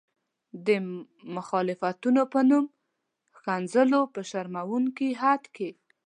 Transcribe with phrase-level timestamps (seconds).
[0.67, 0.69] د
[1.35, 2.65] مخالفتونو په نوم
[3.37, 5.69] ښکنځلو په شرموونکي حد کې.